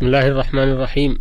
بسم 0.00 0.06
الله 0.06 0.28
الرحمن 0.28 0.68
الرحيم. 0.68 1.18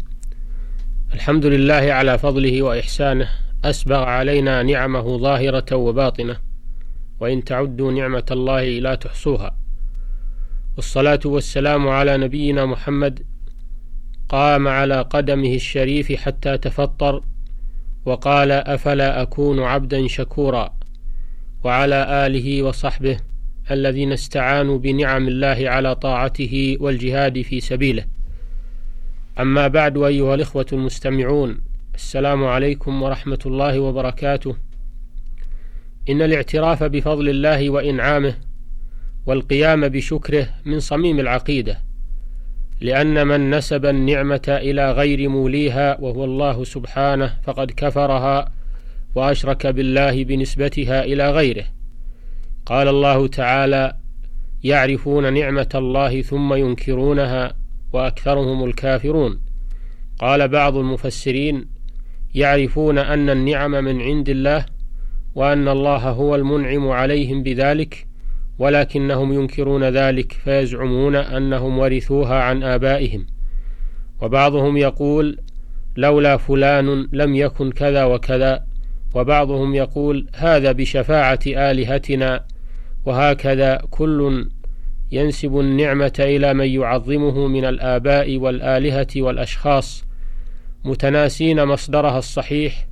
الحمد 1.14 1.46
لله 1.46 1.94
على 1.94 2.18
فضله 2.18 2.62
وإحسانه 2.62 3.30
أسبغ 3.64 4.04
علينا 4.04 4.64
نعمه 4.64 5.18
ظاهرة 5.18 5.76
وباطنة 5.76 6.38
وإن 7.20 7.44
تعدوا 7.44 7.92
نعمة 7.92 8.26
الله 8.32 8.80
لا 8.80 8.96
تحصوها. 8.96 9.58
والصلاة 10.76 11.20
والسلام 11.26 11.88
على 11.88 12.18
نبينا 12.18 12.66
محمد 12.66 13.20
قام 14.30 14.68
على 14.68 15.02
قدمه 15.02 15.54
الشريف 15.56 16.12
حتى 16.12 16.58
تفطر 16.58 17.24
وقال 18.06 18.52
أفلا 18.52 19.22
أكون 19.22 19.60
عبدا 19.60 20.08
شكورا؟ 20.08 20.74
وعلى 21.64 22.26
آله 22.28 22.64
وصحبه 22.64 23.18
الذين 23.72 24.12
استعانوا 24.12 24.78
بنعم 24.78 25.28
الله 25.28 25.70
على 25.70 25.96
طاعته 25.96 26.78
والجهاد 26.80 27.42
في 27.42 27.60
سبيله. 27.60 28.19
أما 29.40 29.68
بعد 29.68 29.98
أيها 29.98 30.36
الإخوة 30.36 30.66
المستمعون 30.74 31.62
السلام 31.96 32.44
عليكم 32.44 33.02
ورحمة 33.02 33.40
الله 33.46 33.80
وبركاته. 33.80 34.56
إن 36.10 36.22
الاعتراف 36.22 36.84
بفضل 36.84 37.30
الله 37.30 37.70
وإنعامه 37.70 38.36
والقيام 39.26 39.88
بشكره 39.88 40.48
من 40.66 40.80
صميم 40.80 41.20
العقيدة 41.20 41.80
لأن 42.82 43.28
من 43.28 43.50
نسب 43.50 43.86
النعمة 43.86 44.42
إلى 44.48 44.92
غير 44.92 45.30
موليها 45.30 46.02
وهو 46.02 46.26
الله 46.26 46.64
سبحانه 46.64 47.34
فقد 47.44 47.72
كفرها 47.78 48.52
وأشرك 49.16 49.68
بالله 49.68 50.24
بنسبتها 50.24 51.04
إلى 51.04 51.32
غيره. 51.32 51.66
قال 52.66 52.88
الله 52.88 53.28
تعالى 53.28 53.94
يعرفون 54.64 55.34
نعمة 55.34 55.70
الله 55.76 56.22
ثم 56.22 56.54
ينكرونها 56.54 57.59
وأكثرهم 57.94 58.64
الكافرون. 58.64 59.40
قال 60.20 60.48
بعض 60.48 60.76
المفسرين 60.76 61.66
يعرفون 62.36 62.98
أن 62.98 63.30
النعم 63.30 63.72
من 63.72 64.02
عند 64.02 64.30
الله 64.30 64.66
وأن 65.36 65.68
الله 65.68 66.10
هو 66.10 66.36
المنعم 66.36 66.90
عليهم 66.90 67.44
بذلك 67.44 68.08
ولكنهم 68.60 69.34
ينكرون 69.34 69.84
ذلك 69.84 70.34
فيزعمون 70.34 71.16
أنهم 71.16 71.78
ورثوها 71.78 72.44
عن 72.44 72.64
آبائهم. 72.64 73.26
وبعضهم 74.22 74.78
يقول 74.78 75.40
لولا 75.98 76.38
فلان 76.38 77.08
لم 77.12 77.36
يكن 77.36 77.72
كذا 77.72 78.04
وكذا. 78.04 78.64
وبعضهم 79.16 79.76
يقول 79.76 80.28
هذا 80.36 80.72
بشفاعة 80.72 81.40
آلهتنا 81.48 82.46
وهكذا 83.06 83.82
كل 83.90 84.50
ينسب 85.12 85.60
النعمة 85.60 86.14
إلى 86.20 86.54
من 86.54 86.68
يعظمه 86.68 87.48
من 87.48 87.66
الآباء 87.66 88.38
والآلهة 88.38 89.08
والأشخاص 89.16 90.06
متناسين 90.86 91.66
مصدرها 91.66 92.18
الصحيح 92.18 92.88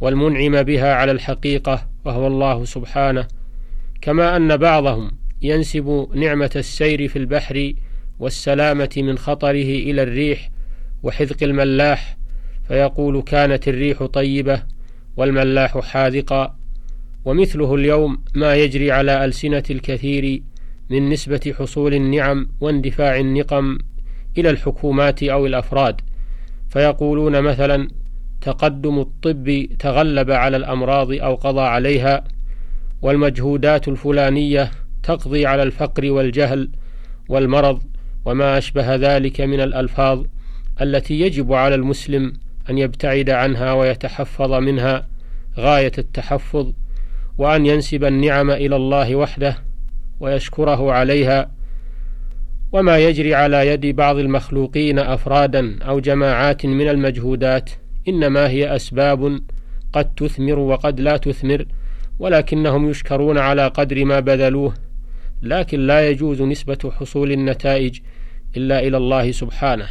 والمنعم 0.00 0.62
بها 0.62 0.94
على 0.94 1.12
الحقيقة 1.12 1.88
وهو 2.04 2.26
الله 2.26 2.64
سبحانه. 2.64 3.28
كما 4.00 4.36
أن 4.36 4.56
بعضهم 4.56 5.10
ينسب 5.42 6.08
نعمة 6.14 6.50
السير 6.56 7.08
في 7.08 7.16
البحر 7.16 7.72
والسلامة 8.18 8.90
من 8.96 9.18
خطره 9.18 9.50
إلى 9.88 10.02
الريح 10.02 10.50
وحذق 11.02 11.42
الملاح 11.42 12.16
فيقول 12.68 13.22
كانت 13.22 13.68
الريح 13.68 14.04
طيبة 14.04 14.62
والملاح 15.16 15.78
حاذقا 15.78 16.56
ومثله 17.24 17.74
اليوم 17.74 18.18
ما 18.34 18.56
يجري 18.56 18.92
على 18.92 19.24
ألسنة 19.24 19.62
الكثير 19.70 20.42
من 20.90 21.08
نسبة 21.08 21.54
حصول 21.58 21.94
النعم 21.94 22.48
واندفاع 22.60 23.20
النقم 23.20 23.78
إلى 24.38 24.50
الحكومات 24.50 25.22
أو 25.22 25.46
الأفراد. 25.46 26.00
فيقولون 26.68 27.42
مثلا 27.42 27.88
تقدم 28.40 28.98
الطب 28.98 29.66
تغلب 29.78 30.30
على 30.30 30.56
الأمراض 30.56 31.12
أو 31.12 31.34
قضى 31.34 31.60
عليها 31.60 32.24
والمجهودات 33.02 33.88
الفلانية 33.88 34.70
تقضي 35.02 35.46
على 35.46 35.62
الفقر 35.62 36.10
والجهل 36.10 36.70
والمرض 37.28 37.82
وما 38.24 38.58
أشبه 38.58 38.94
ذلك 38.94 39.40
من 39.40 39.60
الألفاظ 39.60 40.24
التي 40.80 41.20
يجب 41.20 41.52
على 41.52 41.74
المسلم 41.74 42.32
أن 42.70 42.78
يبتعد 42.78 43.30
عنها 43.30 43.72
ويتحفظ 43.72 44.52
منها 44.52 45.06
غاية 45.58 45.92
التحفظ 45.98 46.72
وأن 47.38 47.66
ينسب 47.66 48.04
النعم 48.04 48.50
إلى 48.50 48.76
الله 48.76 49.16
وحده 49.16 49.67
ويشكره 50.20 50.92
عليها 50.92 51.50
وما 52.72 52.98
يجري 52.98 53.34
على 53.34 53.66
يد 53.66 53.86
بعض 53.86 54.16
المخلوقين 54.18 54.98
أفرادا 54.98 55.78
أو 55.82 56.00
جماعات 56.00 56.66
من 56.66 56.88
المجهودات 56.88 57.70
إنما 58.08 58.48
هي 58.48 58.76
أسباب 58.76 59.40
قد 59.92 60.14
تثمر 60.14 60.58
وقد 60.58 61.00
لا 61.00 61.16
تثمر 61.16 61.64
ولكنهم 62.18 62.90
يشكرون 62.90 63.38
على 63.38 63.66
قدر 63.66 64.04
ما 64.04 64.20
بذلوه 64.20 64.74
لكن 65.42 65.80
لا 65.80 66.08
يجوز 66.08 66.42
نسبة 66.42 66.92
حصول 66.98 67.32
النتائج 67.32 67.98
إلا 68.56 68.80
إلى 68.80 68.96
الله 68.96 69.32
سبحانه. 69.32 69.88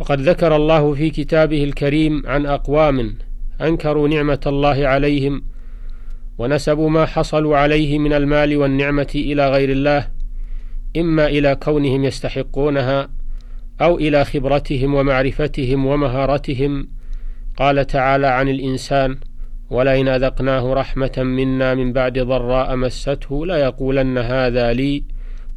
وقد 0.00 0.20
ذكر 0.20 0.56
الله 0.56 0.94
في 0.94 1.10
كتابه 1.10 1.64
الكريم 1.64 2.22
عن 2.26 2.46
أقوام 2.46 3.14
أنكروا 3.60 4.08
نعمة 4.08 4.40
الله 4.46 4.86
عليهم 4.86 5.42
ونسبوا 6.38 6.90
ما 6.90 7.06
حصلوا 7.06 7.56
عليه 7.56 7.98
من 7.98 8.12
المال 8.12 8.56
والنعمة 8.56 9.12
إلى 9.14 9.50
غير 9.50 9.70
الله 9.70 10.08
إما 10.96 11.26
إلى 11.26 11.54
كونهم 11.54 12.04
يستحقونها 12.04 13.08
أو 13.80 13.98
إلى 13.98 14.24
خبرتهم 14.24 14.94
ومعرفتهم 14.94 15.86
ومهارتهم. 15.86 16.88
قال 17.56 17.86
تعالى 17.86 18.26
عن 18.26 18.48
الإنسان 18.48 19.16
ولئن 19.70 20.08
أذقناه 20.08 20.74
رحمة 20.74 21.12
منا 21.16 21.74
من 21.74 21.92
بعد 21.92 22.18
ضراء 22.18 22.76
مسته 22.76 23.46
ليقولن 23.46 24.18
هذا 24.18 24.72
لي 24.72 25.04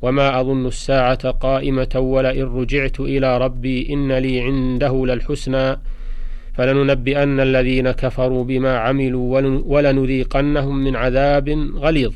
وما 0.02 0.42
أظن 0.42 0.66
الساعة 0.66 1.32
قائمة 1.32 1.90
ولئن 1.96 2.44
رجعت 2.44 3.00
إلى 3.00 3.38
ربي 3.38 3.94
إن 3.94 4.12
لي 4.12 4.42
عنده 4.42 5.06
للحسنى 5.06 5.78
فلننبئن 6.58 7.40
الذين 7.40 7.92
كفروا 7.92 8.44
بما 8.44 8.78
عملوا 8.78 9.42
ولنذيقنهم 9.66 10.84
من 10.84 10.96
عذاب 10.96 11.50
غليظ. 11.76 12.14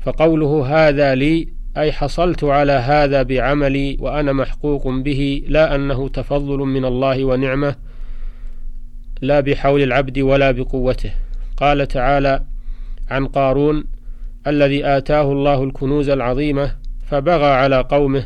فقوله 0.00 0.66
هذا 0.66 1.14
لي 1.14 1.48
أي 1.76 1.92
حصلت 1.92 2.44
على 2.44 2.72
هذا 2.72 3.22
بعملي 3.22 3.96
وأنا 4.00 4.32
محقوق 4.32 4.88
به 4.88 5.42
لا 5.48 5.74
أنه 5.74 6.08
تفضل 6.08 6.58
من 6.58 6.84
الله 6.84 7.24
ونعمة 7.24 7.76
لا 9.20 9.40
بحول 9.40 9.82
العبد 9.82 10.18
ولا 10.18 10.50
بقوته. 10.50 11.10
قال 11.56 11.88
تعالى 11.88 12.42
عن 13.10 13.26
قارون 13.26 13.84
الذي 14.46 14.86
آتاه 14.86 15.32
الله 15.32 15.64
الكنوز 15.64 16.08
العظيمة 16.08 16.76
فبغى 17.06 17.46
على 17.46 17.80
قومه 17.80 18.24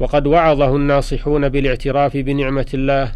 وقد 0.00 0.26
وعظه 0.26 0.76
الناصحون 0.76 1.48
بالاعتراف 1.48 2.16
بنعمة 2.16 2.66
الله 2.74 3.12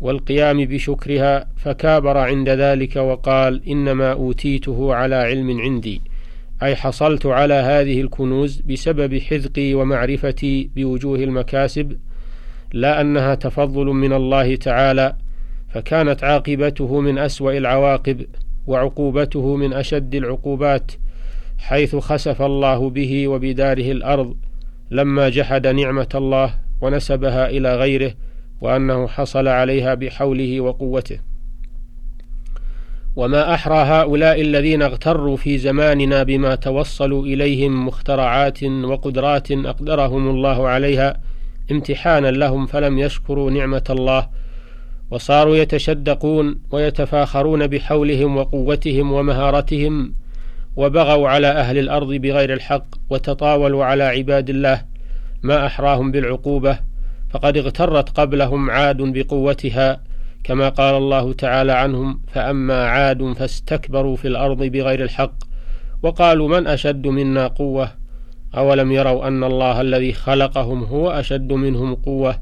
والقيام 0.00 0.64
بشكرها 0.64 1.46
فكابر 1.56 2.18
عند 2.18 2.48
ذلك 2.48 2.96
وقال 2.96 3.68
إنما 3.68 4.12
أوتيته 4.12 4.94
على 4.94 5.14
علم 5.14 5.60
عندي 5.60 6.00
أي 6.62 6.76
حصلت 6.76 7.26
على 7.26 7.54
هذه 7.54 8.00
الكنوز 8.00 8.60
بسبب 8.60 9.18
حذقي 9.18 9.74
ومعرفتي 9.74 10.70
بوجوه 10.76 11.18
المكاسب 11.18 11.98
لا 12.72 13.00
أنها 13.00 13.34
تفضل 13.34 13.86
من 13.86 14.12
الله 14.12 14.56
تعالى 14.56 15.16
فكانت 15.68 16.24
عاقبته 16.24 17.00
من 17.00 17.18
أسوأ 17.18 17.52
العواقب 17.52 18.26
وعقوبته 18.66 19.56
من 19.56 19.72
أشد 19.72 20.14
العقوبات 20.14 20.92
حيث 21.58 21.96
خسف 21.96 22.42
الله 22.42 22.90
به 22.90 23.28
وبداره 23.28 23.92
الأرض 23.92 24.36
لما 24.90 25.28
جحد 25.28 25.66
نعمة 25.66 26.08
الله 26.14 26.54
ونسبها 26.80 27.50
إلى 27.50 27.76
غيره 27.76 28.12
وأنه 28.60 29.06
حصل 29.06 29.48
عليها 29.48 29.94
بحوله 29.94 30.60
وقوته. 30.60 31.18
وما 33.16 33.54
أحرى 33.54 33.76
هؤلاء 33.76 34.40
الذين 34.40 34.82
اغتروا 34.82 35.36
في 35.36 35.58
زماننا 35.58 36.22
بما 36.22 36.54
توصلوا 36.54 37.24
إليهم 37.24 37.86
مخترعات 37.86 38.62
وقدرات 38.64 39.52
أقدرهم 39.52 40.30
الله 40.30 40.68
عليها 40.68 41.20
امتحانا 41.70 42.30
لهم 42.30 42.66
فلم 42.66 42.98
يشكروا 42.98 43.50
نعمة 43.50 43.84
الله 43.90 44.28
وصاروا 45.10 45.56
يتشدقون 45.56 46.60
ويتفاخرون 46.70 47.66
بحولهم 47.66 48.36
وقوتهم 48.36 49.12
ومهارتهم 49.12 50.14
وبغوا 50.76 51.28
على 51.28 51.46
أهل 51.46 51.78
الأرض 51.78 52.12
بغير 52.12 52.52
الحق 52.52 52.86
وتطاولوا 53.10 53.84
على 53.84 54.04
عباد 54.04 54.50
الله 54.50 54.82
ما 55.42 55.66
أحراهم 55.66 56.12
بالعقوبة 56.12 56.78
فقد 57.30 57.56
اغترت 57.56 58.20
قبلهم 58.20 58.70
عاد 58.70 58.96
بقوتها 58.96 60.00
كما 60.44 60.68
قال 60.68 60.94
الله 60.94 61.32
تعالى 61.32 61.72
عنهم 61.72 62.20
فأما 62.26 62.84
عاد 62.84 63.32
فاستكبروا 63.32 64.16
في 64.16 64.28
الأرض 64.28 64.62
بغير 64.62 65.02
الحق. 65.02 65.34
وقالوا 66.02 66.48
من 66.48 66.66
أشد 66.66 67.06
منا 67.06 67.46
قوة؟ 67.46 67.92
أولم 68.56 68.92
يروا 68.92 69.28
أن 69.28 69.44
الله 69.44 69.80
الذي 69.80 70.12
خلقهم 70.12 70.84
هو 70.84 71.10
أشد 71.10 71.52
منهم 71.52 71.94
قوة 71.94 72.38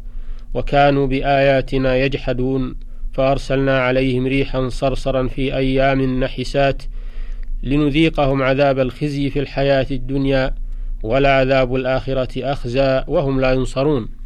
وكانوا 0.54 1.06
بآياتنا 1.06 1.96
يجحدون. 1.96 2.74
فأرسلنا 3.12 3.80
عليهم 3.80 4.26
ريحا 4.26 4.68
صرصرا 4.68 5.28
في 5.28 5.56
أيام 5.56 6.20
نحسات 6.20 6.82
لنذيقهم 7.62 8.42
عذاب 8.42 8.78
الخزي 8.78 9.30
في 9.30 9.40
الحياة 9.40 9.86
الدنيا 9.90 10.54
ولعذاب 11.02 11.74
الآخرة 11.74 12.52
أخزى 12.52 13.04
وهم 13.08 13.40
لا 13.40 13.52
ينصرون. 13.52 14.17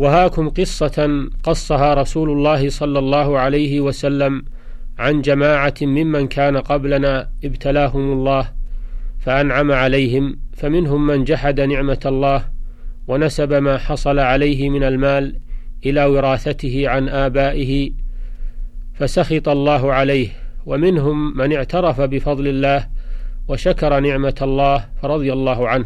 وهاكم 0.00 0.48
قصة 0.48 1.28
قصها 1.42 1.94
رسول 1.94 2.30
الله 2.30 2.68
صلى 2.68 2.98
الله 2.98 3.38
عليه 3.38 3.80
وسلم 3.80 4.44
عن 4.98 5.20
جماعة 5.20 5.74
ممن 5.82 6.28
كان 6.28 6.56
قبلنا 6.56 7.30
ابتلاهم 7.44 8.12
الله 8.12 8.48
فأنعم 9.18 9.72
عليهم 9.72 10.38
فمنهم 10.56 11.06
من 11.06 11.24
جحد 11.24 11.60
نعمة 11.60 12.00
الله 12.06 12.44
ونسب 13.08 13.52
ما 13.52 13.78
حصل 13.78 14.18
عليه 14.18 14.70
من 14.70 14.82
المال 14.82 15.36
إلى 15.86 16.04
وراثته 16.04 16.88
عن 16.88 17.08
آبائه 17.08 17.90
فسخط 18.94 19.48
الله 19.48 19.92
عليه 19.92 20.28
ومنهم 20.66 21.36
من 21.36 21.52
اعترف 21.52 22.00
بفضل 22.00 22.48
الله 22.48 22.86
وشكر 23.48 24.00
نعمة 24.00 24.38
الله 24.42 24.84
فرضي 25.02 25.32
الله 25.32 25.68
عنه. 25.68 25.84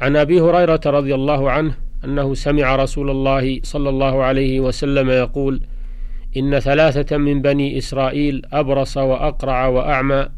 عن 0.00 0.16
أبي 0.16 0.40
هريرة 0.40 0.80
رضي 0.86 1.14
الله 1.14 1.50
عنه 1.50 1.85
أنه 2.06 2.34
سمع 2.34 2.76
رسول 2.76 3.10
الله 3.10 3.60
صلى 3.62 3.88
الله 3.88 4.22
عليه 4.22 4.60
وسلم 4.60 5.10
يقول 5.10 5.60
إن 6.36 6.58
ثلاثة 6.58 7.16
من 7.16 7.42
بني 7.42 7.78
إسرائيل 7.78 8.42
أبرص 8.52 8.96
وأقرع 8.96 9.66
وأعمى 9.66 10.28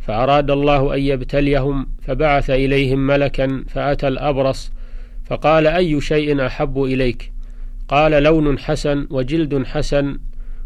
فأراد 0.00 0.50
الله 0.50 0.94
أن 0.94 1.00
يبتليهم 1.00 1.86
فبعث 2.02 2.50
إليهم 2.50 3.06
ملكا 3.06 3.64
فأتى 3.68 4.08
الأبرص 4.08 4.72
فقال 5.24 5.66
أي 5.66 6.00
شيء 6.00 6.46
أحب 6.46 6.82
إليك؟ 6.82 7.32
قال 7.88 8.22
لون 8.22 8.58
حسن 8.58 9.06
وجلد 9.10 9.66
حسن 9.66 10.18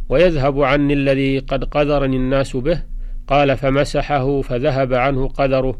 ويذهب 0.09 0.63
عني 0.63 0.93
الذي 0.93 1.39
قد 1.39 1.65
قذرني 1.65 2.17
الناس 2.17 2.57
به 2.57 2.83
قال 3.27 3.57
فمسحه 3.57 4.41
فذهب 4.41 4.95
عنه 4.95 5.29
قدره 5.29 5.79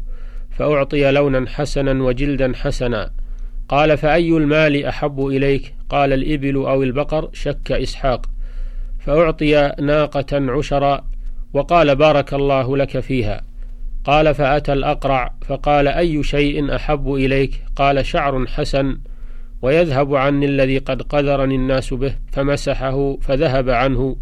فأعطي 0.51 1.11
لونا 1.11 1.49
حسنا 1.49 2.03
وجلدا 2.03 2.51
حسنا. 2.55 3.11
قال 3.69 3.97
فأي 3.97 4.29
المال 4.29 4.85
أحب 4.85 5.25
إليك؟ 5.25 5.73
قال 5.89 6.13
الإبل 6.13 6.55
أو 6.55 6.83
البقر. 6.83 7.29
شك 7.33 7.71
إسحاق. 7.71 8.25
فأعطي 8.99 9.71
ناقة 9.81 10.51
عشرا 10.51 11.05
وقال 11.53 11.95
بارك 11.95 12.33
الله 12.33 12.77
لك 12.77 12.99
فيها. 12.99 13.41
قال 14.03 14.35
فأتى 14.35 14.73
الأقرع 14.73 15.33
فقال 15.47 15.87
أي 15.87 16.23
شيء 16.23 16.75
أحب 16.75 17.13
إليك؟ 17.13 17.63
قال 17.75 18.05
شعر 18.05 18.45
حسن 18.47 18.97
ويذهب 19.61 20.15
عني 20.15 20.45
الذي 20.45 20.77
قد 20.77 21.01
قذرني 21.01 21.55
الناس 21.55 21.93
به. 21.93 22.15
فمسحه 22.31 23.17
فذهب 23.21 23.69
عنه 23.69 24.15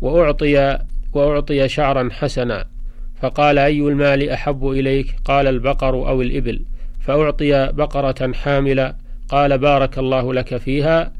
وأعطي 0.00 0.78
وأعطي 1.12 1.68
شعرا 1.68 2.08
حسنا. 2.12 2.66
فقال 3.22 3.58
أي 3.58 3.80
المال 3.80 4.30
أحب 4.30 4.68
إليك؟ 4.68 5.14
قال 5.24 5.46
البقر 5.46 5.94
أو 5.94 6.22
الإبل. 6.22 6.60
فأعطي 7.00 7.72
بقرة 7.72 8.32
حاملة 8.32 8.94
قال 9.28 9.58
بارك 9.58 9.98
الله 9.98 10.34
لك 10.34 10.56
فيها 10.56 11.12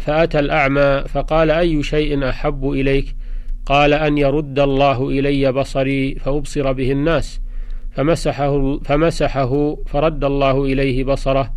فأتى 0.00 0.38
الأعمى 0.38 1.04
فقال 1.08 1.50
أي 1.50 1.82
شيء 1.82 2.28
أحب 2.28 2.70
إليك؟ 2.70 3.14
قال 3.66 3.92
أن 3.92 4.18
يرد 4.18 4.58
الله 4.58 5.08
إلي 5.08 5.52
بصري 5.52 6.14
فأبصر 6.14 6.72
به 6.72 6.92
الناس. 6.92 7.40
فمسحه, 7.96 8.78
فمسحه 8.78 9.76
فرد 9.86 10.24
الله 10.24 10.64
إليه 10.64 11.04
بصره. 11.04 11.50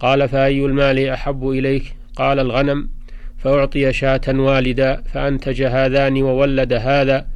قال 0.00 0.28
فأي 0.28 0.64
المال 0.64 1.08
أحب 1.08 1.48
إليك؟ 1.48 1.94
قال 2.16 2.38
الغنم. 2.38 2.88
فأعطي 3.38 3.92
شاة 3.92 4.20
والدا 4.28 5.02
فأنتج 5.12 5.62
هذان 5.62 6.22
وولد 6.22 6.72
هذا. 6.72 7.26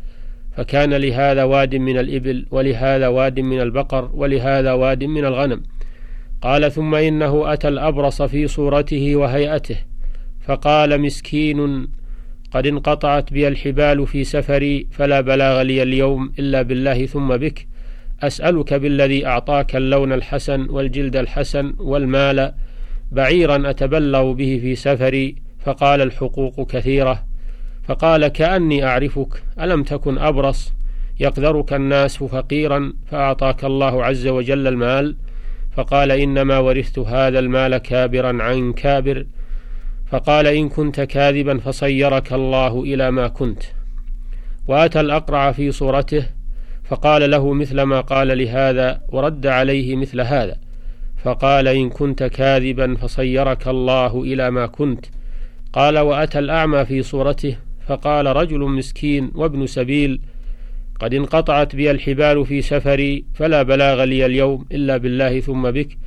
فكان 0.56 0.94
لهذا 0.94 1.44
واد 1.44 1.74
من 1.74 1.98
الإبل 1.98 2.46
ولهذا 2.50 3.08
واد 3.08 3.40
من 3.40 3.60
البقر 3.60 4.10
ولهذا 4.14 4.72
واد 4.72 5.04
من 5.04 5.24
الغنم. 5.24 5.62
قال 6.42 6.72
ثم 6.72 6.94
إنه 6.94 7.52
أتى 7.52 7.68
الأبرص 7.68 8.22
في 8.22 8.46
صورته 8.46 9.16
وهيئته 9.16 9.76
فقال 10.40 11.00
مسكين 11.00 11.88
قد 12.50 12.66
انقطعت 12.66 13.32
بي 13.32 13.48
الحبال 13.48 14.06
في 14.06 14.24
سفري 14.24 14.86
فلا 14.90 15.20
بلاغ 15.20 15.62
لي 15.62 15.82
اليوم 15.82 16.32
إلا 16.38 16.62
بالله 16.62 17.06
ثم 17.06 17.36
بك. 17.36 17.66
أسألك 18.22 18.74
بالذي 18.74 19.26
أعطاك 19.26 19.76
اللون 19.76 20.12
الحسن 20.12 20.66
والجلد 20.70 21.16
الحسن 21.16 21.74
والمال 21.78 22.52
بعيرا 23.12 23.70
أتبلغ 23.70 24.32
به 24.32 24.58
في 24.62 24.74
سفري 24.74 25.36
فقال 25.64 26.00
الحقوق 26.00 26.70
كثيرة. 26.70 27.24
فقال 27.88 28.28
كأني 28.28 28.84
أعرفك 28.84 29.42
ألم 29.60 29.82
تكن 29.82 30.18
أبرص؟ 30.18 30.72
يقدرك 31.20 31.72
الناس 31.72 32.16
فقيرا 32.16 32.92
فأعطاك 33.06 33.64
الله 33.64 34.04
عز 34.04 34.26
وجل 34.26 34.66
المال. 34.66 35.16
فقال 35.76 36.10
إنما 36.10 36.58
ورثت 36.58 36.98
هذا 36.98 37.38
المال 37.38 37.76
كابرا 37.78 38.42
عن 38.42 38.72
كابر. 38.72 39.26
فقال 40.10 40.46
إن 40.46 40.68
كنت 40.68 41.00
كاذبا 41.00 41.58
فصيرك 41.58 42.32
الله 42.32 42.82
إلى 42.82 43.10
ما 43.10 43.28
كنت. 43.28 43.62
وأتى 44.68 45.00
الأقرع 45.00 45.52
في 45.52 45.72
صورته 45.72 46.24
فقال 46.84 47.30
له 47.30 47.52
مثل 47.52 47.82
ما 47.82 48.00
قال 48.00 48.38
لهذا 48.38 49.00
ورد 49.08 49.46
عليه 49.46 49.96
مثل 49.96 50.20
هذا. 50.20 50.56
فقال 51.24 51.68
إن 51.68 51.90
كنت 51.90 52.22
كاذبا 52.22 52.94
فصيرك 52.94 53.68
الله 53.68 54.22
إلى 54.22 54.50
ما 54.50 54.66
كنت. 54.66 55.06
قال 55.72 55.98
وأتى 55.98 56.38
الأعمى 56.38 56.84
في 56.84 57.02
صورته 57.02 57.56
فقال 57.92 58.26
رجل 58.26 58.60
مسكين 58.60 59.30
وابن 59.34 59.66
سبيل 59.66 60.20
قد 61.00 61.14
انقطعت 61.14 61.76
بي 61.76 61.90
الحبال 61.90 62.46
في 62.46 62.62
سفري 62.62 63.24
فلا 63.34 63.62
بلاغ 63.62 64.04
لي 64.04 64.26
اليوم 64.26 64.66
إلا 64.72 64.96
بالله 64.96 65.40
ثم 65.40 65.70
بك. 65.70 65.98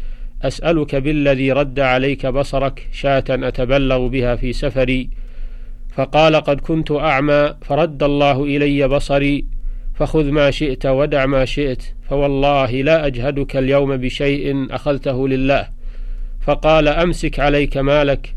أسألك 0.42 0.96
بالذي 0.96 1.52
رد 1.52 1.80
عليك 1.80 2.26
بصرك 2.26 2.88
شاة 2.92 3.24
أتبلغ 3.30 4.08
بها 4.08 4.36
في 4.36 4.54
سفري. 4.54 5.10
فقال 5.96 6.36
قد 6.36 6.62
كنت 6.62 6.92
أعمى 6.92 7.54
فرد 7.62 8.04
الله 8.04 8.44
إلي 8.44 8.88
بصري. 8.88 9.46
فخذ 9.96 10.32
ما 10.32 10.52
شئت 10.52 10.86
ودع 10.86 11.26
ما 11.26 11.46
شئت 11.46 11.84
فوالله 12.10 12.72
لا 12.82 13.08
أجهدك 13.08 13.56
اليوم 13.56 13.98
بشيء 13.98 14.76
أخذته 14.76 15.28
لله. 15.28 15.68
فقال 16.42 16.88
أمسك 16.88 17.40
عليك 17.40 17.78
مالك 17.78 18.35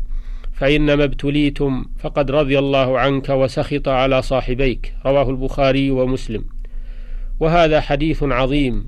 فإنما 0.59 1.03
ابتليتم 1.03 1.85
فقد 1.99 2.31
رضي 2.31 2.59
الله 2.59 2.99
عنك 2.99 3.29
وسخط 3.29 3.87
على 3.87 4.21
صاحبيك. 4.21 4.93
رواه 5.05 5.29
البخاري 5.29 5.91
ومسلم. 5.91 6.43
وهذا 7.39 7.81
حديث 7.81 8.23
عظيم. 8.23 8.85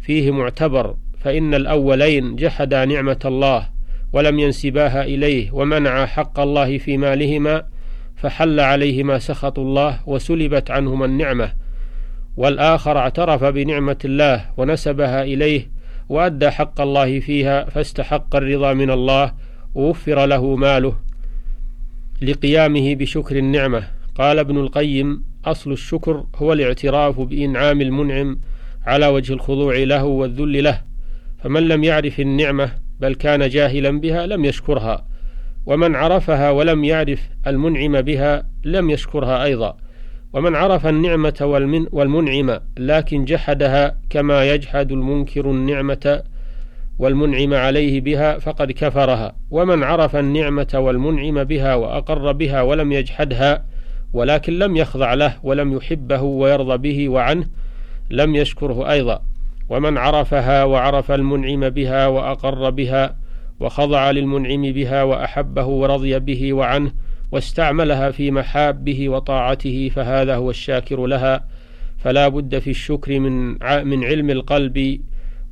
فيه 0.00 0.30
معتبر. 0.30 0.96
فإن 1.20 1.54
الأولين 1.54 2.36
جحدا 2.36 2.84
نعمة 2.84 3.18
الله 3.24 3.68
ولم 4.12 4.38
ينسباها 4.38 5.02
إليه 5.04 5.52
ومنع 5.52 6.06
حق 6.06 6.40
الله 6.40 6.78
في 6.78 6.96
مالهما 6.96 7.62
فحل 8.16 8.60
عليهما 8.60 9.18
سخط 9.18 9.58
الله 9.58 10.00
وسلبت 10.06 10.70
عنهما 10.70 11.04
النعمة. 11.04 11.52
والآخر 12.36 12.98
اعترف 12.98 13.44
بنعمة 13.44 13.98
الله 14.04 14.44
ونسبها 14.56 15.22
إليه 15.22 15.70
وأدى 16.08 16.50
حق 16.50 16.80
الله 16.80 17.20
فيها 17.20 17.64
فاستحق 17.64 18.36
الرضا 18.36 18.72
من 18.72 18.90
الله 18.90 19.32
ووفر 19.74 20.26
له 20.26 20.56
ماله. 20.56 21.07
لقيامه 22.22 22.94
بشكر 22.94 23.36
النعمة. 23.36 23.82
قال 24.14 24.38
ابن 24.38 24.58
القيم 24.58 25.24
أصل 25.44 25.72
الشكر 25.72 26.24
هو 26.36 26.52
الاعتراف 26.52 27.20
بإنعام 27.20 27.80
المنعم 27.80 28.38
على 28.86 29.06
وجه 29.06 29.32
الخضوع 29.32 29.76
له 29.76 30.04
والذل 30.04 30.64
له. 30.64 30.82
فمن 31.38 31.68
لم 31.68 31.84
يعرف 31.84 32.20
النعمة 32.20 32.70
بل 33.00 33.14
كان 33.14 33.48
جاهلا 33.48 34.00
بها 34.00 34.26
لم 34.26 34.44
يشكرها 34.44 35.06
ومن 35.66 35.94
عرفها 35.94 36.50
ولم 36.50 36.84
يعرف 36.84 37.20
المنعم 37.46 38.00
بها 38.00 38.48
لم 38.64 38.90
يشكرها 38.90 39.44
أيضا. 39.44 39.76
ومن 40.32 40.54
عرف 40.54 40.86
النعمة 40.86 41.38
والمن 41.40 41.86
والمنعم 41.92 42.60
لكن 42.78 43.24
جحدها 43.24 44.00
كما 44.10 44.54
يجحد 44.54 44.92
المنكر 44.92 45.50
النعمة 45.50 46.22
والمنعم 46.98 47.54
عليه 47.54 48.00
بها 48.00 48.38
فقد 48.38 48.72
كفرها. 48.72 49.36
ومن 49.50 49.82
عرف 49.82 50.16
النعمة 50.16 50.68
والمنعم 50.74 51.44
بها 51.44 51.74
وأقر 51.74 52.32
بها 52.32 52.62
ولم 52.62 52.92
يجحدها 52.92 53.64
ولكن 54.12 54.58
لم 54.58 54.76
يخضع 54.76 55.14
له 55.14 55.36
ولم 55.42 55.76
يحبه 55.76 56.22
ويرضى 56.22 56.76
به 56.76 57.08
وعنه 57.08 57.46
لم 58.10 58.34
يشكره 58.36 58.90
أيضا. 58.90 59.20
ومن 59.68 59.98
عرفها 59.98 60.64
وعرف 60.64 61.10
المنعم 61.10 61.68
بها 61.68 62.06
وأقر 62.06 62.70
بها 62.70 63.16
وخضع 63.60 64.10
للمنعم 64.10 64.62
بها 64.72 65.02
وأحبه 65.02 65.64
ورضي 65.66 66.18
به 66.18 66.52
وعنه 66.52 66.92
واستعملها 67.32 68.10
في 68.10 68.30
محابه 68.30 69.08
وطاعته 69.08 69.90
فهذا 69.94 70.36
هو 70.36 70.50
الشاكر 70.50 71.06
لها. 71.06 71.44
فلا 71.98 72.28
بد 72.28 72.58
في 72.58 72.70
الشكر 72.70 73.20
من 73.20 73.48
من 73.88 74.04
علم 74.04 74.30
القلب 74.30 75.00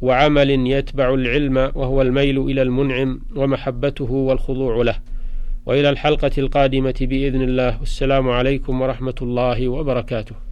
وعمل 0.01 0.51
يتبع 0.51 1.15
العلم 1.15 1.57
وهو 1.57 2.03
الميل 2.03 2.39
إلى 2.39 2.63
المنعم 2.63 3.21
ومحبته 3.37 4.13
والخضوع 4.13 4.83
له. 4.83 4.97
وإلى 5.67 5.91
الحلقة 5.91 6.31
القادمة 6.39 6.95
بإذن 7.01 7.43
الله. 7.43 7.81
والسلام 7.81 8.29
عليكم 8.29 8.81
ورحمة 8.83 9.15
الله 9.23 9.69
وبركاته. 9.69 10.46